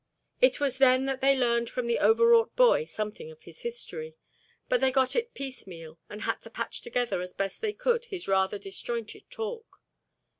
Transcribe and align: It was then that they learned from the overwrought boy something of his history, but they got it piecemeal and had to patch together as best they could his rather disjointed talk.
It 0.41 0.59
was 0.59 0.79
then 0.79 1.05
that 1.05 1.21
they 1.21 1.37
learned 1.37 1.69
from 1.69 1.85
the 1.85 1.99
overwrought 1.99 2.55
boy 2.55 2.85
something 2.85 3.29
of 3.29 3.43
his 3.43 3.59
history, 3.61 4.17
but 4.67 4.81
they 4.81 4.91
got 4.91 5.15
it 5.15 5.35
piecemeal 5.35 5.99
and 6.09 6.23
had 6.23 6.41
to 6.41 6.49
patch 6.49 6.81
together 6.81 7.21
as 7.21 7.33
best 7.33 7.61
they 7.61 7.73
could 7.73 8.05
his 8.05 8.27
rather 8.27 8.57
disjointed 8.57 9.29
talk. 9.29 9.83